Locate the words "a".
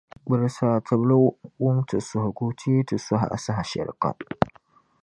0.71-0.73, 3.35-3.37